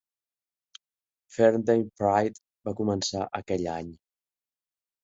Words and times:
Ferndale 1.35 1.87
Pride 2.01 2.69
va 2.71 2.75
començar 2.81 3.31
aquell 3.43 3.71
any. 3.79 3.97